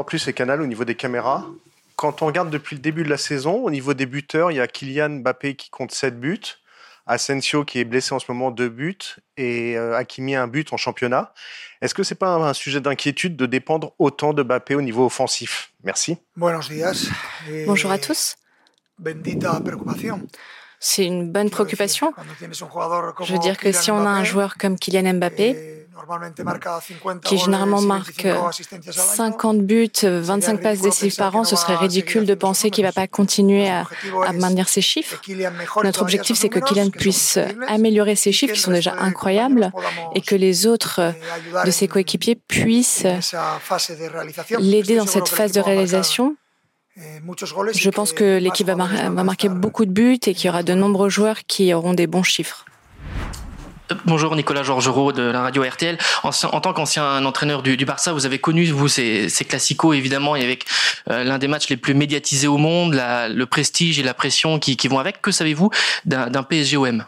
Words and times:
Sport 0.00 0.06
Plus 0.06 0.28
et 0.28 0.32
Canal 0.32 0.62
au 0.62 0.66
niveau 0.66 0.86
des 0.86 0.94
caméras. 0.94 1.44
Quand 1.94 2.22
on 2.22 2.26
regarde 2.26 2.48
depuis 2.48 2.74
le 2.74 2.80
début 2.80 3.04
de 3.04 3.10
la 3.10 3.18
saison, 3.18 3.56
au 3.56 3.70
niveau 3.70 3.92
des 3.92 4.06
buteurs, 4.06 4.50
il 4.50 4.54
y 4.56 4.60
a 4.60 4.66
Kylian 4.66 5.20
Mbappé 5.20 5.56
qui 5.56 5.68
compte 5.68 5.92
7 5.92 6.18
buts, 6.18 6.40
Asensio 7.06 7.66
qui 7.66 7.80
est 7.80 7.84
blessé 7.84 8.14
en 8.14 8.18
ce 8.18 8.24
moment 8.32 8.50
2 8.50 8.70
buts 8.70 8.96
et 9.36 9.76
euh, 9.76 9.94
Hakimi 9.94 10.36
un 10.36 10.46
but 10.46 10.72
en 10.72 10.78
championnat. 10.78 11.34
Est-ce 11.82 11.92
que 11.92 12.02
c'est 12.02 12.14
pas 12.14 12.30
un, 12.30 12.54
sujet 12.54 12.80
d'inquiétude 12.80 13.36
de 13.36 13.44
dépendre 13.44 13.92
autant 13.98 14.32
de 14.32 14.42
Mbappé 14.42 14.74
au 14.74 14.80
niveau 14.80 15.04
offensif? 15.04 15.74
Merci. 15.84 16.16
Bonjour 17.66 17.90
à 17.90 17.98
tous. 17.98 18.36
C'est 20.82 21.04
une 21.04 21.30
bonne 21.30 21.50
préoccupation. 21.50 22.14
Je 23.22 23.32
veux 23.32 23.38
dire 23.38 23.58
que 23.58 23.70
si 23.70 23.90
on 23.90 23.98
a 23.98 24.08
un 24.08 24.24
joueur 24.24 24.56
comme 24.56 24.76
Kylian 24.76 25.14
Mbappé, 25.14 25.86
qui 27.24 27.36
généralement 27.36 27.82
marque 27.82 28.26
50 28.90 29.60
buts, 29.60 29.90
25 30.02 30.62
passes 30.62 30.80
décisives 30.80 31.16
par 31.16 31.36
an, 31.36 31.44
ce 31.44 31.54
serait 31.54 31.76
ridicule 31.76 32.24
de 32.24 32.34
penser 32.34 32.70
qu'il 32.70 32.84
ne 32.84 32.88
va 32.88 32.92
pas 32.92 33.06
continuer 33.06 33.68
à, 33.68 33.84
maintenir 34.32 34.68
ses 34.68 34.80
chiffres. 34.80 35.20
Notre 35.84 36.00
objectif, 36.00 36.38
c'est 36.38 36.48
que 36.48 36.58
Kylian 36.58 36.88
puisse 36.90 37.38
améliorer 37.68 38.16
ses 38.16 38.32
chiffres 38.32 38.54
qui 38.54 38.60
sont 38.60 38.72
déjà 38.72 38.94
incroyables 38.98 39.72
et 40.14 40.22
que 40.22 40.34
les 40.34 40.66
autres 40.66 41.12
de 41.64 41.70
ses 41.70 41.88
coéquipiers 41.88 42.36
puissent 42.36 43.06
l'aider 44.58 44.96
dans 44.96 45.06
cette 45.06 45.28
phase 45.28 45.52
de 45.52 45.60
réalisation 45.60 46.36
je 46.96 47.90
pense 47.90 48.12
que 48.12 48.38
l'équipe 48.38 48.66
va, 48.66 48.74
marquer 48.76 49.48
beaucoup 49.48 49.84
de 49.84 49.90
buts 49.90 50.18
et 50.26 50.34
qu'il 50.34 50.46
y 50.46 50.48
aura 50.48 50.62
de 50.62 50.74
nombreux 50.74 51.08
joueurs 51.08 51.38
qui 51.46 51.72
auront 51.72 51.94
des 51.94 52.06
bons 52.06 52.22
chiffres. 52.22 52.64
Bonjour 54.06 54.36
Nicolas 54.36 54.62
Georgerot 54.62 55.12
de 55.12 55.22
la 55.22 55.42
radio 55.42 55.64
RTL. 55.64 55.98
En, 56.22 56.60
tant 56.60 56.72
qu'ancien 56.72 57.24
entraîneur 57.24 57.62
du, 57.62 57.84
Barça, 57.84 58.12
vous 58.12 58.24
avez 58.24 58.38
connu 58.38 58.64
vous 58.66 58.86
ces, 58.86 59.28
ces 59.28 59.44
classicos 59.44 59.96
évidemment 59.96 60.36
et 60.36 60.44
avec 60.44 60.64
euh, 61.10 61.24
l'un 61.24 61.38
des 61.38 61.48
matchs 61.48 61.68
les 61.68 61.76
plus 61.76 61.94
médiatisés 61.94 62.46
au 62.46 62.56
monde, 62.56 62.94
le 62.94 63.44
prestige 63.46 63.98
et 63.98 64.04
la 64.04 64.14
pression 64.14 64.60
qui, 64.60 64.76
vont 64.86 65.00
avec. 65.00 65.20
Que 65.20 65.32
savez-vous 65.32 65.70
d'un 66.04 66.42
PSG-OM 66.42 67.04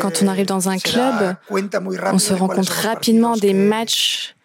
Quand 0.00 0.22
on 0.22 0.26
arrive 0.26 0.46
dans 0.46 0.68
un 0.70 0.78
club, 0.78 1.36
on 1.50 2.18
se 2.18 2.32
rend 2.32 2.48
compte 2.48 2.70
rapidement 2.70 3.36
des 3.36 3.52
matchs 3.52 4.35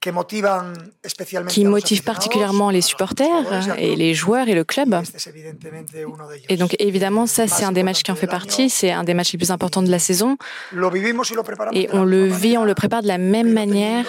qui 0.00 1.64
motive 1.64 2.02
particulièrement 2.02 2.70
les 2.70 2.80
supporters 2.80 3.78
et 3.78 3.96
les 3.96 4.14
joueurs 4.14 4.48
et 4.48 4.54
le 4.54 4.64
club. 4.64 4.96
Et 6.48 6.56
donc 6.56 6.74
évidemment, 6.78 7.26
ça 7.26 7.46
c'est 7.46 7.64
un 7.64 7.72
des 7.72 7.82
matchs 7.82 8.02
qui 8.02 8.10
en 8.10 8.14
fait 8.14 8.26
partie, 8.26 8.70
c'est 8.70 8.92
un 8.92 9.04
des 9.04 9.12
matchs 9.12 9.32
les 9.32 9.38
plus 9.38 9.50
importants 9.50 9.82
de 9.82 9.90
la 9.90 9.98
saison. 9.98 10.38
Et 11.72 11.88
on 11.92 12.04
le 12.04 12.26
vit, 12.26 12.56
on 12.56 12.64
le 12.64 12.74
prépare 12.74 13.02
de 13.02 13.08
la 13.08 13.18
même 13.18 13.52
manière, 13.52 14.06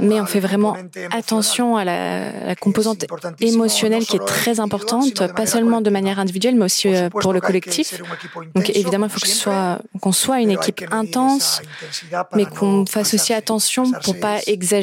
mais 0.00 0.20
on 0.22 0.26
fait 0.26 0.40
vraiment 0.40 0.74
attention 1.12 1.76
à 1.76 1.84
la, 1.84 2.54
composante 2.54 3.04
émotionnelle 3.40 4.06
qui 4.06 4.16
est 4.16 4.26
très 4.26 4.58
importante, 4.58 5.34
pas 5.34 5.46
seulement 5.46 5.82
de 5.82 5.90
manière 5.90 6.18
individuelle, 6.18 6.56
mais 6.56 6.64
aussi 6.64 6.88
euh, 6.88 7.10
pour 7.10 7.34
le 7.34 7.40
collectif. 7.40 8.00
Donc 8.54 8.70
évidemment, 8.70 9.06
il 9.06 9.10
faut 9.10 9.20
que 9.20 9.28
ce 9.28 9.36
soit 9.36 9.80
qu'on 10.00 10.12
soit 10.12 10.40
une 10.40 10.50
équipe 10.50 10.82
intense, 10.90 11.60
mais 12.34 12.46
qu'on 12.46 12.86
fasse 12.86 13.12
aussi 13.12 13.34
attention 13.34 13.92
pour 14.02 14.18
pas 14.18 14.38
exagérer 14.46 14.77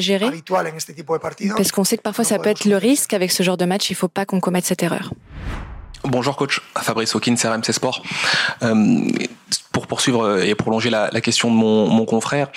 parce 1.56 1.72
qu'on 1.72 1.84
sait 1.84 1.96
que 1.96 2.02
parfois 2.02 2.24
ça 2.24 2.38
peut 2.38 2.50
être 2.50 2.64
le 2.64 2.76
risque 2.76 3.12
avec 3.12 3.32
ce 3.32 3.42
genre 3.42 3.56
de 3.56 3.64
match. 3.64 3.90
Il 3.90 3.94
ne 3.94 3.98
faut 3.98 4.08
pas 4.08 4.24
qu'on 4.24 4.40
commette 4.40 4.66
cette 4.66 4.82
erreur. 4.82 5.12
Bonjour 6.04 6.36
coach, 6.36 6.60
Fabrice 6.78 7.14
Hawkins, 7.16 7.36
RMC 7.42 7.72
Sport. 7.72 8.02
Euh, 8.62 9.08
pour 9.72 9.86
poursuivre 9.86 10.40
et 10.40 10.54
prolonger 10.54 10.88
la, 10.88 11.10
question 11.20 11.50
de 11.50 11.56
mon, 11.56 12.04
confrère, 12.06 12.48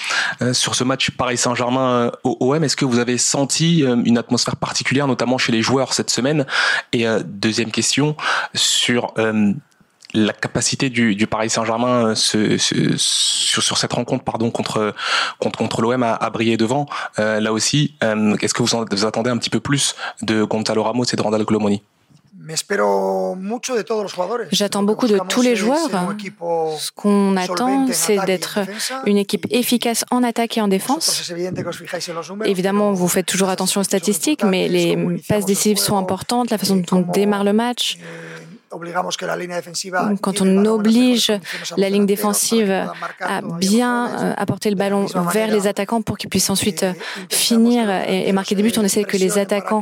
euh, 0.42 0.54
sur 0.54 0.76
ce 0.76 0.84
match 0.84 1.12
Paris 1.12 1.38
Saint-Germain 1.38 1.90
euh, 1.90 2.12
au 2.24 2.38
OM, 2.40 2.64
est-ce 2.64 2.78
que 2.78 2.86
vous 2.86 3.00
avez 3.00 3.18
senti 3.18 3.82
une 3.82 4.18
atmosphère 4.18 4.56
particulière, 4.56 5.08
notamment 5.08 5.38
chez 5.38 5.52
les 5.52 5.62
joueurs 5.62 5.94
cette 5.94 6.10
semaine? 6.10 6.46
Et 6.94 7.06
deuxième 7.26 7.72
question, 7.72 8.16
sur 8.54 9.14
la 10.14 10.34
capacité 10.34 10.90
du, 10.90 11.16
du 11.16 11.28
Paris 11.28 11.50
Saint-Germain 11.50 12.08
euh, 12.08 12.16
sur, 12.16 12.60
sur, 12.98 13.78
cette 13.78 13.94
rencontre 13.94 14.24
pardon 14.24 14.50
contre 14.50 14.94
contre, 15.40 15.60
contre 15.60 15.82
l'OM 15.82 16.04
à, 16.04 16.30
briller 16.30 16.58
devant 16.58 16.88
euh, 17.20 17.40
là 17.40 17.54
aussi 17.54 17.94
euh, 18.04 18.36
est-ce 18.42 18.54
que 18.54 18.64
vous, 18.64 18.86
vous, 18.92 19.06
attendez 19.06 19.30
un 19.30 19.38
petit 19.38 19.50
peu 19.50 19.60
plus 19.60 19.96
de 20.22 20.44
Gonzalo 20.44 20.84
Ramos 20.84 21.06
et 21.06 21.16
de 21.16 21.22
Randall 21.22 21.46
Colomoni? 21.46 21.84
J'attends 24.52 24.82
beaucoup 24.82 25.08
de 25.08 25.20
tous 25.30 25.42
les 25.44 25.56
joueurs. 25.56 25.78
Ce 26.80 26.92
qu'on 26.96 27.38
attend, 27.38 27.88
c'est 27.92 28.18
d'être 28.26 28.60
une 29.06 29.18
équipe 29.18 29.46
efficace 29.52 30.04
en 30.10 30.24
attaque 30.24 30.58
et 30.58 30.62
en 30.62 30.68
défense. 30.68 31.32
Évidemment, 32.46 32.94
vous 32.94 33.08
faites 33.08 33.28
toujours 33.28 33.50
attention 33.50 33.82
aux 33.82 33.84
statistiques, 33.84 34.44
mais 34.44 34.68
les 34.68 34.98
passes 35.28 35.46
décisives 35.46 35.78
sont 35.78 35.98
importantes, 35.98 36.50
la 36.50 36.58
façon 36.58 36.78
dont 36.78 36.98
on 36.98 37.02
démarre 37.02 37.44
le 37.44 37.54
match. 37.54 38.00
Quand 40.22 40.42
on 40.42 40.66
oblige 40.66 41.32
la 41.78 41.90
ligne 41.90 42.06
défensive 42.06 42.72
à 43.20 43.42
bien 43.42 44.08
euh, 44.08 44.34
apporter 44.38 44.70
le 44.70 44.76
ballon 44.76 45.06
vers 45.32 45.48
les 45.48 45.68
attaquants 45.68 46.02
pour 46.02 46.18
qu'ils 46.18 46.30
puissent 46.30 46.50
ensuite 46.50 46.84
euh, 46.84 46.94
finir 47.30 47.90
et 48.08 48.32
marquer 48.32 48.56
des 48.56 48.64
buts, 48.64 48.72
on 48.78 48.84
essaie 48.84 49.04
que 49.04 49.18
les 49.18 49.38
attaquants 49.38 49.82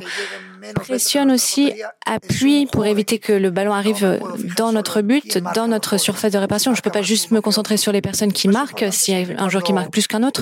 pressionne 0.73 1.31
aussi, 1.31 1.73
appuie 2.05 2.65
pour 2.65 2.85
éviter 2.85 3.19
que 3.19 3.33
le 3.33 3.49
ballon 3.49 3.73
arrive 3.73 4.19
dans 4.55 4.71
notre 4.71 5.01
but, 5.01 5.37
dans 5.55 5.67
notre 5.67 5.97
surface 5.97 6.31
de 6.31 6.37
réparation. 6.37 6.73
Je 6.73 6.79
ne 6.79 6.83
peux 6.83 6.89
pas 6.89 7.01
juste 7.01 7.31
me 7.31 7.41
concentrer 7.41 7.77
sur 7.77 7.91
les 7.91 8.01
personnes 8.01 8.33
qui 8.33 8.47
marquent, 8.47 8.85
s'il 8.91 9.17
y 9.17 9.33
a 9.33 9.41
un 9.41 9.49
joueur 9.49 9.63
qui 9.63 9.73
marque 9.73 9.91
plus 9.91 10.07
qu'un 10.07 10.23
autre. 10.23 10.41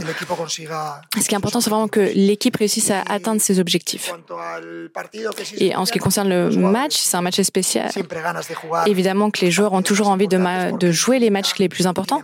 Ce 0.49 1.27
qui 1.27 1.33
est 1.33 1.37
important, 1.37 1.61
c'est 1.61 1.69
vraiment 1.69 1.87
que 1.87 2.11
l'équipe 2.13 2.55
réussisse 2.55 2.91
à 2.91 3.01
atteindre 3.07 3.41
ses 3.41 3.59
objectifs. 3.59 4.13
Et 5.57 5.75
en 5.75 5.85
ce 5.85 5.91
qui 5.91 5.99
concerne 5.99 6.29
le 6.29 6.49
match, 6.49 6.95
c'est 6.95 7.17
un 7.17 7.21
match 7.21 7.41
spécial. 7.41 7.91
Évidemment 8.85 9.31
que 9.31 9.41
les 9.41 9.51
joueurs 9.51 9.73
ont 9.73 9.81
toujours 9.81 10.09
envie 10.09 10.27
de, 10.27 10.91
jouer 10.91 11.19
les 11.19 11.29
matchs 11.29 11.57
les 11.57 11.69
plus 11.69 11.87
importants, 11.87 12.21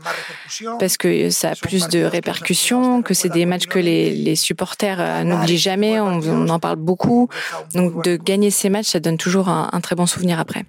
parce 0.80 0.98
que 0.98 1.30
ça 1.30 1.52
a 1.52 1.56
plus 1.56 1.88
de 1.88 2.04
répercussions, 2.04 3.02
que 3.02 3.14
c'est 3.14 3.30
des 3.30 3.46
matchs 3.46 3.66
que 3.66 3.80
les, 3.80 4.36
supporters 4.36 4.98
euh, 5.00 5.24
n'oublient 5.24 5.58
jamais, 5.58 6.00
on, 6.00 6.20
on 6.20 6.50
en 6.50 6.60
parle 6.60 6.78
beaucoup. 6.78 7.28
Donc 7.74 7.91
de 8.03 8.16
gagner 8.16 8.52
ces 8.52 8.69
matchs, 8.69 8.88
ça 8.88 9.00
donne 9.00 9.18
toujours 9.18 9.50
un, 9.50 9.81
très 9.81 9.96
bon 9.96 10.06
souvenir 10.06 10.40
après. 10.40 10.66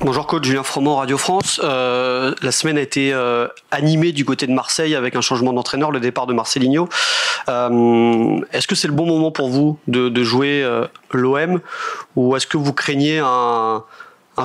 Bonjour 0.00 0.26
coach, 0.26 0.44
Julien 0.44 0.62
Froment, 0.62 0.96
Radio 0.96 1.18
France. 1.18 1.60
Euh, 1.62 2.34
la 2.42 2.52
semaine 2.52 2.78
a 2.78 2.80
été 2.80 3.12
euh, 3.12 3.48
animée 3.70 4.12
du 4.12 4.24
côté 4.24 4.46
de 4.46 4.52
Marseille 4.52 4.94
avec 4.94 5.16
un 5.16 5.20
changement 5.20 5.52
d'entraîneur, 5.52 5.90
le 5.90 6.00
départ 6.00 6.26
de 6.26 6.32
Marcelinho. 6.32 6.88
Euh, 7.48 8.40
est-ce 8.52 8.66
que 8.66 8.74
c'est 8.74 8.88
le 8.88 8.94
bon 8.94 9.06
moment 9.06 9.30
pour 9.30 9.48
vous 9.48 9.78
de, 9.88 10.22
jouer 10.22 10.66
l'OM 11.12 11.60
ou 12.16 12.36
est-ce 12.36 12.46
que 12.46 12.56
vous 12.56 12.72
craignez 12.72 13.18
un, 13.18 13.84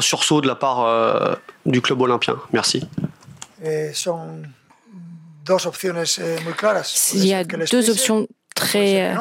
sursaut 0.02 0.42
de 0.42 0.48
la 0.48 0.56
part 0.56 1.38
du 1.66 1.82
club 1.82 2.02
olympien? 2.02 2.36
Merci. 2.52 2.88
Il 3.64 3.94
y 7.26 7.34
a 7.34 7.44
deux 7.44 7.90
options 7.90 8.28
très 8.56 9.16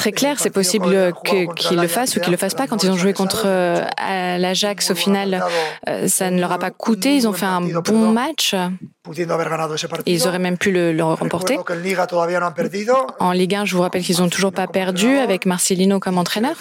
très 0.00 0.12
clair. 0.12 0.36
C'est 0.38 0.50
possible 0.50 1.12
qu'ils 1.56 1.78
le 1.78 1.86
fassent 1.86 2.16
ou 2.16 2.20
qu'ils 2.20 2.30
le 2.30 2.38
fassent 2.38 2.54
pas. 2.54 2.66
Quand 2.66 2.82
ils 2.82 2.90
ont 2.90 2.96
joué 2.96 3.12
contre 3.12 3.42
euh, 3.44 3.84
l'Ajax, 4.38 4.90
au 4.90 4.94
final, 4.94 5.44
euh, 5.88 6.08
ça 6.08 6.30
ne 6.30 6.40
leur 6.40 6.52
a 6.52 6.58
pas 6.58 6.70
coûté. 6.70 7.14
Ils 7.14 7.28
ont 7.28 7.32
fait 7.32 7.46
un 7.46 7.60
bon 7.60 8.10
match. 8.12 8.54
Ils 10.06 10.26
auraient 10.26 10.38
même 10.38 10.56
pu 10.56 10.70
le, 10.72 11.02
remporter. 11.02 11.58
En 13.18 13.32
Ligue 13.32 13.54
1, 13.54 13.64
je 13.64 13.76
vous 13.76 13.82
rappelle 13.82 14.02
qu'ils 14.02 14.20
n'ont 14.20 14.28
toujours 14.28 14.52
pas 14.52 14.66
perdu 14.66 15.18
avec 15.18 15.46
Marcelino 15.46 15.98
comme 16.00 16.18
entraîneur. 16.18 16.54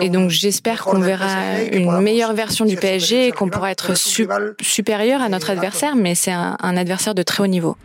Et 0.00 0.08
donc 0.08 0.30
j'espère 0.30 0.84
qu'on 0.84 0.98
verra 1.00 1.62
une 1.72 2.00
meilleure 2.00 2.32
version 2.32 2.64
du 2.64 2.76
PSG 2.76 3.28
et 3.28 3.32
qu'on 3.32 3.48
pourra 3.48 3.70
être 3.70 3.92
supérieur 4.62 5.20
à 5.20 5.28
notre 5.28 5.50
adversaire, 5.50 5.96
mais 5.96 6.14
c'est 6.14 6.32
un 6.32 6.76
adversaire 6.76 7.14
de 7.14 7.22
très 7.22 7.42
haut 7.42 7.48
niveau. 7.48 7.76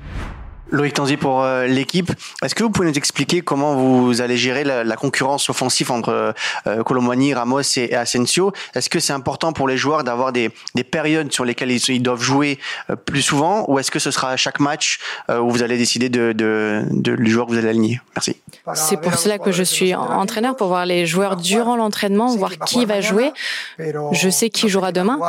Loïc 0.71 0.93
Tanzi 0.93 1.17
pour 1.17 1.43
euh, 1.43 1.65
l'équipe. 1.65 2.11
Est-ce 2.43 2.53
que 2.53 2.63
vous 2.63 2.69
pouvez 2.69 2.87
nous 2.87 2.97
expliquer 2.97 3.41
comment 3.41 3.75
vous 3.75 4.21
allez 4.21 4.37
gérer 4.37 4.63
la, 4.63 4.95
concurrence 4.95 5.49
offensive 5.49 5.91
entre 5.91 6.33
euh, 6.67 6.83
Colomani, 6.83 7.33
Ramos 7.33 7.61
et, 7.77 7.95
Asensio? 7.95 8.51
Est-ce 8.75 8.89
que 8.89 8.99
c'est 8.99 9.13
important 9.13 9.53
pour 9.53 9.67
les 9.67 9.77
joueurs 9.77 10.03
d'avoir 10.03 10.31
des, 10.31 10.51
périodes 10.91 11.31
sur 11.31 11.45
lesquelles 11.45 11.71
ils, 11.71 12.01
doivent 12.01 12.21
jouer 12.21 12.59
euh, 12.89 12.95
plus 12.95 13.21
souvent? 13.21 13.65
Ou 13.69 13.79
est-ce 13.79 13.91
que 13.91 13.99
ce 13.99 14.11
sera 14.11 14.31
à 14.31 14.37
chaque 14.37 14.59
match 14.59 14.99
où 15.29 15.49
vous 15.49 15.63
allez 15.63 15.77
décider 15.77 16.09
de, 16.09 16.33
de, 16.33 16.83
de, 16.91 17.15
du 17.15 17.31
joueur 17.31 17.47
que 17.47 17.51
vous 17.51 17.57
allez 17.57 17.69
aligner? 17.69 18.01
Merci. 18.15 18.37
C'est 18.75 18.97
pour 18.97 19.15
cela 19.15 19.37
que 19.39 19.51
je 19.51 19.63
suis 19.63 19.95
entraîneur, 19.95 20.55
pour 20.55 20.67
voir 20.67 20.85
les 20.85 21.05
joueurs 21.05 21.35
durant 21.35 21.75
l'entraînement, 21.75 22.35
voir 22.35 22.51
qui 22.65 22.85
va 22.85 23.01
jouer. 23.01 23.31
Je 23.77 24.29
sais 24.29 24.49
qui 24.49 24.69
jouera 24.69 24.91
demain 24.91 25.19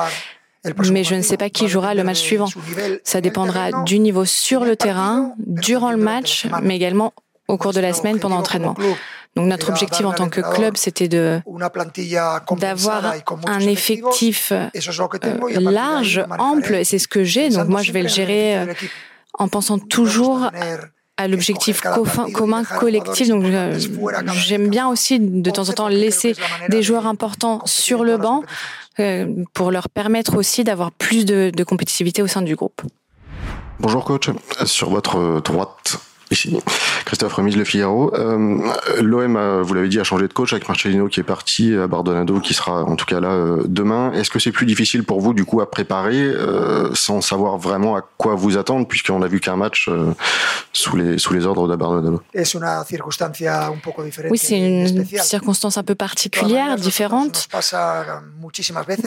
mais 0.90 1.04
je 1.04 1.14
ne 1.14 1.22
sais 1.22 1.36
pas 1.36 1.50
qui 1.50 1.68
jouera 1.68 1.94
le 1.94 2.04
match 2.04 2.18
suivant. 2.20 2.48
Ça 3.04 3.20
dépendra 3.20 3.84
du 3.84 3.98
niveau 3.98 4.24
sur 4.24 4.64
le 4.64 4.76
terrain, 4.76 5.32
durant 5.38 5.90
le 5.90 5.96
match, 5.96 6.46
mais 6.62 6.76
également 6.76 7.12
au 7.48 7.56
cours 7.56 7.72
de 7.72 7.80
la 7.80 7.92
semaine 7.92 8.18
pendant 8.18 8.36
l'entraînement. 8.36 8.76
Donc 9.36 9.46
notre 9.46 9.70
objectif 9.70 10.04
en 10.04 10.12
tant 10.12 10.28
que 10.28 10.40
club, 10.40 10.76
c'était 10.76 11.08
de 11.08 11.40
d'avoir 12.58 13.14
un 13.46 13.60
effectif 13.60 14.52
euh, 14.52 14.66
large, 15.60 16.24
ample, 16.38 16.74
et 16.74 16.84
c'est 16.84 16.98
ce 16.98 17.06
que 17.06 17.22
j'ai. 17.22 17.48
Donc 17.50 17.68
moi, 17.68 17.82
je 17.82 17.92
vais 17.92 18.02
le 18.02 18.08
gérer 18.08 18.58
euh, 18.58 18.74
en 19.34 19.46
pensant 19.46 19.78
toujours 19.78 20.50
à 21.16 21.28
l'objectif 21.28 21.80
commun 22.34 22.64
collectif. 22.64 23.28
Donc 23.28 23.44
j'aime 24.32 24.68
bien 24.68 24.88
aussi 24.88 25.20
de 25.20 25.50
temps 25.50 25.68
en 25.68 25.72
temps 25.72 25.88
laisser 25.88 26.34
des 26.68 26.82
joueurs 26.82 27.06
importants 27.06 27.60
sur 27.66 28.02
le 28.02 28.16
banc 28.16 28.42
pour 29.55 29.70
leur 29.70 29.88
permettre 29.88 30.37
aussi 30.37 30.64
d'avoir 30.64 30.93
plus 30.93 31.25
de, 31.25 31.50
de 31.55 31.64
compétitivité 31.64 32.23
au 32.23 32.26
sein 32.26 32.43
du 32.43 32.56
groupe. 32.56 32.82
Bonjour 33.79 34.05
coach, 34.05 34.31
sur 34.67 34.91
votre 34.91 35.41
droite, 35.41 35.99
Ici, 36.30 36.56
Christophe 37.04 37.34
Remise, 37.34 37.56
Le 37.56 37.64
Figaro. 37.64 38.14
Euh, 38.14 38.58
L'OM, 39.00 39.62
vous 39.62 39.74
l'avez 39.74 39.88
dit, 39.88 39.98
a 39.98 40.04
changé 40.04 40.28
de 40.28 40.32
coach 40.32 40.52
avec 40.52 40.68
Marcelino 40.68 41.08
qui 41.08 41.20
est 41.20 41.24
parti, 41.24 41.74
à 41.74 41.86
Bardonado 41.86 42.40
qui 42.40 42.54
sera 42.54 42.84
en 42.84 42.96
tout 42.96 43.06
cas 43.06 43.20
là 43.20 43.30
euh, 43.30 43.62
demain. 43.66 44.12
Est-ce 44.12 44.30
que 44.30 44.38
c'est 44.38 44.52
plus 44.52 44.66
difficile 44.66 45.04
pour 45.04 45.20
vous 45.20 45.34
du 45.34 45.44
coup 45.44 45.60
à 45.60 45.70
préparer 45.70 46.20
euh, 46.20 46.90
sans 46.94 47.20
savoir 47.20 47.58
vraiment 47.58 47.96
à 47.96 48.02
quoi 48.16 48.34
vous 48.34 48.56
attendre 48.56 48.86
puisqu'on 48.86 49.18
n'a 49.18 49.26
vu 49.26 49.40
qu'un 49.40 49.56
match 49.56 49.88
euh, 49.88 50.12
sous, 50.72 50.96
les, 50.96 51.18
sous 51.18 51.32
les 51.32 51.46
ordres 51.46 51.68
d'Abardonado? 51.68 52.22
Oui, 54.30 54.38
c'est 54.38 54.58
une 54.58 55.04
circonstance 55.04 55.78
un 55.78 55.82
peu 55.82 55.94
particulière, 55.94 56.76
différente, 56.76 57.48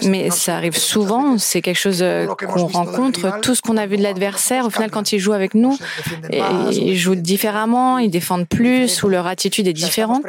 mais 0.04 0.30
ça 0.30 0.56
arrive 0.56 0.78
souvent. 0.78 1.38
C'est 1.38 1.62
quelque 1.62 1.80
chose 1.80 2.04
qu'on 2.38 2.68
rencontre. 2.68 3.40
Tout 3.42 3.56
ce 3.56 3.62
qu'on 3.62 3.78
a 3.78 3.86
vu 3.86 3.98
de 3.98 4.04
l'adversaire, 4.04 4.66
au 4.66 4.70
final, 4.70 4.92
quand 4.92 5.12
il 5.12 5.20
joue 5.20 5.34
avec 5.34 5.54
nous, 5.54 5.78
il 6.72 6.98
joue 6.98 7.13
différemment, 7.22 7.98
ils 7.98 8.10
défendent 8.10 8.48
plus 8.48 9.04
ou 9.04 9.10
leur 9.10 9.28
attitude 9.28 9.68
est 9.68 9.74
différente. 9.74 10.24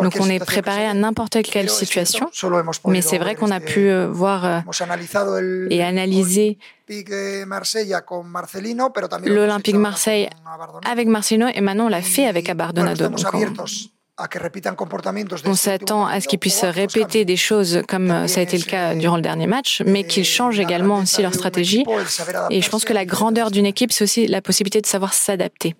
Donc 0.00 0.16
on 0.20 0.28
est 0.28 0.44
préparé 0.44 0.86
à 0.86 0.94
n'importe 0.94 1.42
quelle 1.42 1.70
situation. 1.70 2.30
Mais 2.86 3.02
c'est 3.02 3.18
vrai 3.18 3.34
qu'on 3.34 3.50
a 3.50 3.60
pu 3.60 3.90
euh, 3.90 4.08
voir 4.10 4.44
euh, 4.44 4.60
et 5.70 5.82
analyser 5.82 6.58
l'Olympique 9.24 9.76
Marseille 9.76 10.28
avec 10.90 11.08
Marcelino 11.08 11.46
et 11.54 11.60
maintenant 11.60 11.86
on 11.86 11.88
l'a 11.88 12.02
fait 12.02 12.26
avec 12.26 12.48
Abardonado. 12.48 13.06
on 13.06 13.93
s'attend 15.54 16.06
à 16.06 16.20
ce 16.20 16.28
qu'ils 16.28 16.38
puissent 16.38 16.64
répéter 16.64 17.24
des 17.24 17.36
choses 17.36 17.82
comme 17.88 18.28
ça 18.28 18.40
a 18.40 18.42
été 18.42 18.56
le 18.56 18.64
cas 18.64 18.94
durant 18.94 19.16
le 19.16 19.22
dernier 19.22 19.46
match, 19.46 19.82
mais 19.86 20.04
qu'ils 20.04 20.24
changent 20.24 20.60
également 20.60 20.98
aussi 20.98 21.20
leur 21.22 21.34
stratégie. 21.34 21.84
Et 22.50 22.62
je 22.62 22.70
pense 22.70 22.84
que 22.84 22.92
la 22.92 23.04
grandeur 23.04 23.50
d'une 23.50 23.66
équipe, 23.66 23.92
c'est 23.92 24.04
aussi 24.04 24.26
la 24.26 24.40
possibilité 24.40 24.80
de 24.80 24.86
savoir 24.86 25.14
s'adapter. 25.14 25.74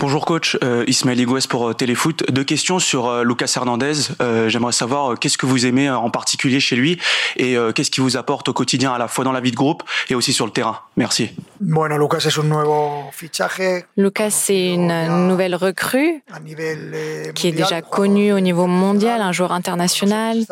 Bonjour 0.00 0.24
coach, 0.26 0.56
euh, 0.62 0.84
Ismaël 0.86 1.18
Igoues 1.18 1.40
pour 1.48 1.68
euh, 1.68 1.72
Téléfoot. 1.72 2.22
Deux 2.30 2.44
questions 2.44 2.78
sur 2.78 3.08
euh, 3.08 3.24
Lucas 3.24 3.52
Hernandez. 3.56 3.94
Euh, 4.20 4.48
J'aimerais 4.48 4.70
savoir 4.70 5.10
euh, 5.10 5.14
qu'est-ce 5.16 5.36
que 5.36 5.46
vous 5.46 5.66
aimez 5.66 5.90
en 5.90 6.08
particulier 6.08 6.60
chez 6.60 6.76
lui 6.76 7.00
et 7.36 7.56
qu'est-ce 7.74 7.90
qui 7.90 8.00
vous 8.00 8.16
apporte 8.16 8.48
au 8.48 8.52
quotidien 8.52 8.92
à 8.92 8.98
la 8.98 9.08
fois 9.08 9.24
dans 9.24 9.32
la 9.32 9.40
vie 9.40 9.50
de 9.50 9.56
groupe 9.56 9.82
et 10.08 10.14
aussi 10.14 10.32
sur 10.32 10.46
le 10.46 10.52
terrain? 10.52 10.78
Merci. 10.98 11.30
Bueno, 11.60 11.98
Lucas 11.98 12.24
es 12.26 12.38
un 12.38 12.48
nuevo 12.48 13.10
fichaje. 13.12 13.86
Lucas 13.96 14.30
c'est 14.30 14.74
une 14.74 15.26
nouvelle 15.26 15.56
recrue 15.56 16.22
qui 17.34 17.48
est 17.48 17.52
déjà 17.52 17.82
connue 17.82 18.32
au 18.32 18.38
niveau 18.38 18.66
mondial, 18.66 19.20
un 19.20 19.32
joueur 19.32 19.52
international. 19.52 20.44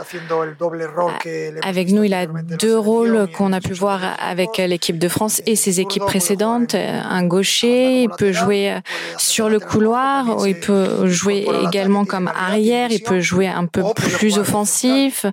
Avec 1.62 1.92
nous, 1.92 2.02
il 2.02 2.14
a 2.14 2.26
deux 2.26 2.76
rôles 2.76 3.28
qu'on 3.36 3.52
a 3.52 3.60
pu 3.60 3.72
voir 3.72 4.00
avec 4.18 4.58
l'équipe 4.58 4.98
de 4.98 5.08
France 5.08 5.42
et 5.46 5.54
ses 5.54 5.78
équipes 5.78 6.04
précédentes. 6.04 6.74
Un 6.74 7.24
gaucher, 7.24 8.02
il 8.02 8.10
peut 8.10 8.32
jouer 8.32 8.74
sur 9.18 9.36
sur 9.36 9.50
le 9.50 9.60
couloir, 9.60 10.46
il 10.46 10.58
peut 10.58 11.06
jouer 11.08 11.46
également 11.68 12.06
comme 12.06 12.28
arrière, 12.28 12.90
il 12.90 13.02
peut 13.02 13.20
jouer 13.20 13.48
un 13.48 13.66
peu 13.66 13.82
plus 13.94 14.38
offensif, 14.38 15.26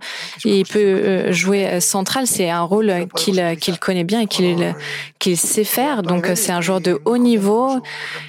il 0.44 0.66
peut 0.66 0.80
euh, 0.80 1.32
jouer 1.32 1.80
central. 1.80 2.28
C'est 2.28 2.50
un 2.50 2.64
rôle 2.64 2.92
qu'il 3.16 3.80
connaît 3.80 4.04
bien 4.04 4.20
et 4.20 4.28
qu'il 4.28 4.76
sait 5.36 5.64
faire. 5.64 6.04
Donc 6.04 6.30
c'est 6.36 6.52
un 6.52 6.62
joueur 6.62 6.82
de 6.82 7.00
haut 7.06 7.18
niveau 7.18 7.82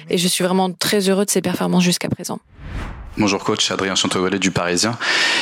et 0.09 0.17
je 0.17 0.27
suis 0.27 0.43
vraiment 0.43 0.71
très 0.71 1.09
heureux 1.09 1.25
de 1.25 1.29
ses 1.29 1.41
performances 1.41 1.83
jusqu'à 1.83 2.09
présent. 2.09 2.39
Bonjour 3.17 3.43
coach, 3.43 3.71
Adrien 3.71 3.95
Chantovalet 3.95 4.39
du 4.39 4.51
Parisien. 4.51 4.97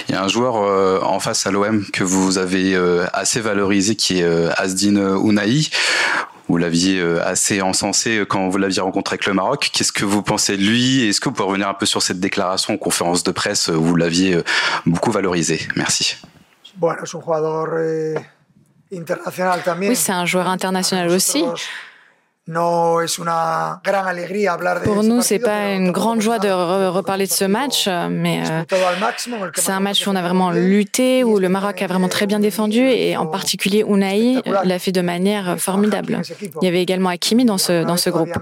Il 0.07 0.13
y 0.13 0.17
a 0.17 0.23
un 0.23 0.27
joueur 0.27 0.57
euh, 0.57 0.99
en 1.01 1.19
face 1.19 1.47
à 1.47 1.51
l'OM 1.51 1.83
que 1.91 2.03
vous 2.03 2.37
avez 2.37 2.75
euh, 2.75 3.07
assez 3.13 3.39
valorisé 3.41 3.95
qui 3.95 4.19
est 4.19 4.25
Asdin 4.57 4.95
Ounaï 5.15 5.69
vous 6.49 6.57
l'aviez 6.57 6.99
euh, 6.99 7.25
assez 7.25 7.61
encensé 7.61 8.19
euh, 8.19 8.25
quand 8.25 8.49
vous 8.49 8.57
l'aviez 8.57 8.81
rencontré 8.81 9.15
avec 9.15 9.25
le 9.25 9.33
Maroc. 9.33 9.71
Qu'est-ce 9.73 9.91
que 9.91 10.05
vous 10.05 10.21
pensez 10.21 10.57
de 10.57 10.63
lui? 10.63 11.07
Est-ce 11.07 11.21
que 11.21 11.29
vous 11.29 11.35
pouvez 11.35 11.47
revenir 11.47 11.67
un 11.67 11.73
peu 11.73 11.85
sur 11.85 12.01
cette 12.01 12.19
déclaration 12.19 12.73
en 12.73 12.77
conférence 12.77 13.23
de 13.23 13.31
presse 13.31 13.69
où 13.69 13.81
vous 13.81 13.95
l'aviez 13.95 14.35
euh, 14.35 14.43
beaucoup 14.85 15.11
valorisé? 15.11 15.61
Merci. 15.75 16.17
Oui, 19.89 19.95
c'est 19.95 20.11
un 20.11 20.25
joueur 20.25 20.47
international 20.47 21.09
aussi. 21.09 21.43
Pour 24.83 25.01
nous, 25.03 25.21
c'est 25.21 25.39
pas 25.39 25.71
une 25.75 25.91
grande 25.91 26.19
joie 26.19 26.39
de 26.39 26.49
reparler 26.89 27.25
de 27.25 27.31
ce 27.31 27.45
match, 27.45 27.87
mais 28.09 28.43
euh, 28.45 28.63
c'est 29.55 29.71
un 29.71 29.79
match 29.79 30.05
où 30.05 30.09
on 30.09 30.15
a 30.15 30.21
vraiment 30.21 30.51
lutté, 30.51 31.23
où 31.23 31.39
le 31.39 31.47
Maroc 31.47 31.81
a 31.81 31.87
vraiment 31.87 32.09
très 32.09 32.27
bien 32.27 32.39
défendu, 32.39 32.81
et 32.81 33.15
en 33.15 33.27
particulier 33.27 33.85
Unai 33.87 34.41
l'a 34.65 34.77
fait 34.77 34.91
de 34.91 34.99
manière 35.01 35.55
formidable. 35.57 36.21
Il 36.61 36.65
y 36.65 36.67
avait 36.67 36.81
également 36.81 37.09
Hakimi 37.09 37.45
dans 37.45 37.57
ce, 37.57 37.85
dans 37.85 37.95
ce 37.97 38.09
groupe. 38.09 38.33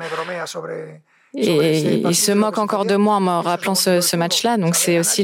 Et 1.38 2.02
il 2.04 2.16
se 2.16 2.32
moque 2.32 2.58
encore 2.58 2.86
de 2.86 2.96
moi 2.96 3.16
en 3.16 3.22
me 3.22 3.40
rappelant 3.40 3.76
ce, 3.76 4.02
ce 4.02 4.16
match-là. 4.18 4.58
Donc 4.58 4.76
c'est 4.76 4.98
aussi 4.98 5.24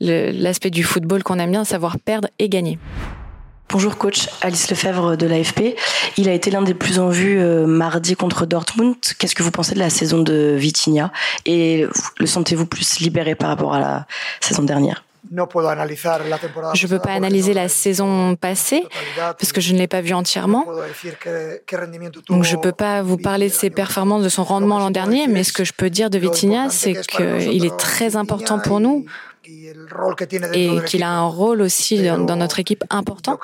l'aspect 0.00 0.70
du 0.70 0.82
football 0.82 1.22
qu'on 1.22 1.38
aime 1.38 1.52
bien, 1.52 1.64
savoir 1.64 2.00
perdre 2.00 2.28
et 2.40 2.48
gagner. 2.48 2.80
Bonjour 3.74 3.98
coach, 3.98 4.28
Alice 4.40 4.70
Lefebvre 4.70 5.16
de 5.16 5.26
l'AFP. 5.26 5.74
Il 6.16 6.28
a 6.28 6.32
été 6.32 6.52
l'un 6.52 6.62
des 6.62 6.74
plus 6.74 7.00
en 7.00 7.08
vue 7.08 7.40
euh, 7.40 7.66
mardi 7.66 8.14
contre 8.14 8.46
Dortmund. 8.46 8.94
Qu'est-ce 9.18 9.34
que 9.34 9.42
vous 9.42 9.50
pensez 9.50 9.74
de 9.74 9.80
la 9.80 9.90
saison 9.90 10.20
de 10.20 10.54
Vitinha? 10.56 11.10
Et 11.44 11.84
le 12.20 12.26
sentez-vous 12.26 12.66
plus 12.66 13.00
libéré 13.00 13.34
par 13.34 13.48
rapport 13.48 13.74
à 13.74 13.80
la 13.80 14.06
saison 14.40 14.62
dernière? 14.62 15.02
Je 15.28 16.86
ne 16.86 16.88
peux 16.88 17.00
pas 17.00 17.14
analyser 17.14 17.52
la 17.52 17.68
saison 17.68 18.36
passée 18.36 18.84
parce 19.16 19.50
que 19.52 19.60
je 19.60 19.72
ne 19.72 19.78
l'ai 19.78 19.88
pas 19.88 20.02
vue 20.02 20.14
entièrement. 20.14 20.66
Donc 22.28 22.44
je 22.44 22.54
ne 22.54 22.60
peux 22.60 22.70
pas 22.70 23.02
vous 23.02 23.16
parler 23.16 23.48
de 23.48 23.54
ses 23.54 23.70
performances, 23.70 24.22
de 24.22 24.28
son 24.28 24.44
rendement 24.44 24.78
l'an 24.78 24.92
dernier, 24.92 25.26
mais 25.26 25.42
ce 25.42 25.52
que 25.52 25.64
je 25.64 25.72
peux 25.72 25.90
dire 25.90 26.10
de 26.10 26.18
Vitinha, 26.18 26.70
c'est 26.70 27.04
qu'il 27.08 27.64
est 27.64 27.76
très 27.76 28.14
important 28.14 28.60
pour 28.60 28.78
nous 28.78 29.04
et 29.46 30.84
qu'il 30.86 31.02
a 31.02 31.10
un 31.10 31.26
rôle 31.26 31.60
aussi 31.60 32.02
dans 32.02 32.36
notre 32.36 32.60
équipe 32.60 32.84
important. 32.90 33.38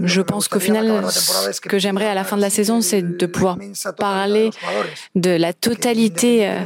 Je 0.00 0.20
pense 0.22 0.48
qu'au 0.48 0.58
final, 0.58 1.04
ce 1.10 1.60
que 1.60 1.78
j'aimerais 1.78 2.08
à 2.08 2.14
la 2.14 2.24
fin 2.24 2.36
de 2.36 2.40
la 2.40 2.50
saison, 2.50 2.80
c'est 2.80 3.02
de 3.02 3.26
pouvoir 3.26 3.58
parler 3.98 4.50
de 5.14 5.30
la 5.30 5.52
totalité 5.52 6.48
euh, 6.48 6.60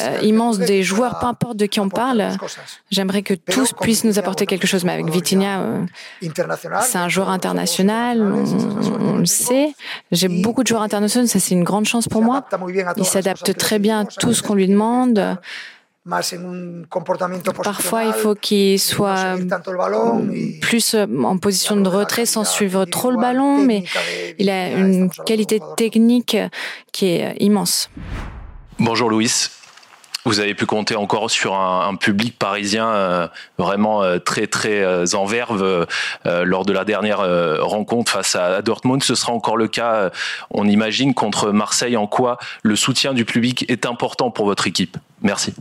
euh, 0.00 0.18
immense 0.22 0.58
des 0.58 0.82
joueurs, 0.82 1.18
peu 1.20 1.26
importe 1.26 1.56
de 1.58 1.66
qui 1.66 1.80
on 1.80 1.88
parle. 1.88 2.28
J'aimerais 2.90 3.22
que 3.22 3.34
tous 3.34 3.72
puissent 3.80 4.04
nous 4.04 4.18
apporter 4.18 4.46
quelque 4.46 4.66
chose. 4.66 4.84
Mais 4.84 4.92
avec 4.92 5.10
Vitinha, 5.10 5.60
euh, 5.60 5.84
c'est 6.80 6.98
un 6.98 7.08
joueur 7.08 7.30
international, 7.30 8.20
on, 8.20 9.18
le 9.18 9.26
sait. 9.26 9.74
J'ai 10.10 10.28
beaucoup 10.28 10.62
de 10.62 10.68
joueurs 10.68 10.82
internationaux, 10.82 11.26
ça 11.26 11.38
c'est 11.38 11.54
une 11.54 11.64
grande 11.64 11.84
chance 11.84 12.08
pour 12.08 12.22
moi. 12.22 12.44
Il 12.96 13.04
s'adapte 13.04 13.56
très 13.56 13.78
bien 13.78 14.00
à 14.00 14.04
tout 14.04 14.32
ce 14.32 14.42
qu'on 14.42 14.54
lui 14.54 14.66
demande. 14.66 15.38
Parfois, 17.62 18.04
il 18.04 18.12
faut 18.12 18.34
qu'il 18.34 18.80
soit 18.80 19.36
plus 20.60 20.94
euh, 20.94 21.06
en 21.22 21.38
position 21.38 21.76
de 21.76 21.88
retrait 21.88 22.26
sans 22.26 22.42
suivre 22.42 22.84
trop 22.86 23.12
le 23.12 23.18
ballon, 23.18 23.58
mais 23.58 23.84
il 24.40 24.50
a 24.50 24.70
une 24.70 25.10
qualité 25.10 25.60
technique 25.76 26.36
qui 26.92 27.06
est 27.06 27.30
euh, 27.30 27.34
immense. 27.38 27.88
Bonjour 28.80 29.10
Louis. 29.10 29.30
Vous 30.24 30.40
avez 30.40 30.54
pu 30.54 30.66
compter 30.66 30.96
encore 30.96 31.30
sur 31.30 31.54
un, 31.54 31.94
public 31.94 32.36
parisien 32.36 32.88
euh, 32.88 33.28
vraiment 33.58 34.02
très 34.20 34.48
très 34.48 35.14
en 35.14 35.24
verve 35.24 35.86
lors 36.24 36.64
de 36.64 36.72
la 36.72 36.84
dernière 36.84 37.18
rencontre 37.60 38.12
face 38.12 38.36
à, 38.36 38.62
Dortmund. 38.62 39.02
Ce 39.02 39.16
sera 39.16 39.32
encore 39.32 39.56
le 39.56 39.66
cas, 39.66 40.10
on 40.50 40.68
imagine, 40.68 41.12
contre 41.12 41.50
Marseille. 41.50 41.96
En 41.96 42.06
quoi 42.06 42.38
le 42.62 42.76
soutien 42.76 43.14
du 43.14 43.24
public 43.24 43.64
est 43.68 43.84
important 43.84 44.30
pour 44.30 44.46
votre 44.46 44.68
équipe 44.68 44.96
Merci. 45.22 45.54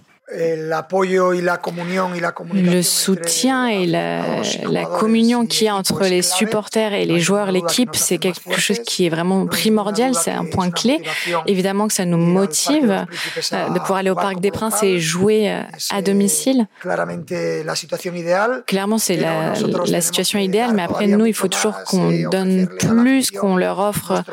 Le 2.64 2.82
soutien 2.82 3.68
et 3.68 3.86
la, 3.86 4.42
la 4.70 4.86
communion 4.86 5.46
qu'il 5.46 5.66
y 5.66 5.70
a 5.70 5.76
entre 5.76 6.04
les 6.06 6.22
supporters 6.22 6.94
et 6.94 7.06
les 7.06 7.20
joueurs, 7.20 7.52
l'équipe, 7.52 7.96
c'est 7.96 8.18
quelque 8.18 8.60
chose 8.60 8.80
qui 8.80 9.06
est 9.06 9.10
vraiment 9.10 9.46
primordial, 9.46 10.16
c'est 10.16 10.32
un 10.32 10.46
point 10.46 10.72
clé. 10.72 11.02
Évidemment 11.48 11.88
que 11.88 11.94
ça 11.94 12.06
nous 12.06 12.18
motive 12.18 12.92
euh, 12.92 13.70
de 13.70 13.80
pouvoir 13.80 14.00
aller 14.00 14.10
au 14.10 14.16
Parc 14.16 14.40
des 14.40 14.52
Princes 14.52 14.84
et 14.84 15.00
jouer 15.00 15.52
euh, 15.52 15.62
à 15.90 16.02
domicile. 16.02 16.68
Clairement, 18.68 18.98
c'est 18.98 19.18
la, 19.18 19.54
la, 19.86 20.02
situation 20.02 20.40
idéale, 20.40 20.72
mais 20.74 20.84
après, 20.84 21.08
nous, 21.08 21.26
il 21.26 21.34
faut 21.34 21.48
toujours 21.48 21.84
qu'on 21.84 22.10
donne 22.30 22.68
plus, 22.68 23.32
qu'on 23.32 23.58
leur 23.58 23.80
offre 23.80 24.24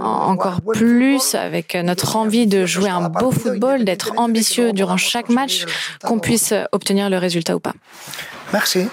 encore 0.00 0.60
plus 0.60 1.34
avec 1.34 1.74
notre 1.74 2.16
envie 2.16 2.46
de 2.46 2.66
jouer 2.66 2.90
un 2.90 3.08
beau 3.08 3.30
football, 3.30 3.84
d'être 3.84 4.12
ambitieux 4.16 4.72
durant 4.72 4.96
chaque 5.08 5.28
match, 5.28 5.64
qu'on 6.04 6.18
puisse 6.18 6.54
obtenir 6.72 7.10
le 7.10 7.18
résultat 7.18 7.56
ou 7.56 7.60
pas. 7.60 7.74
Merci. 8.52 8.88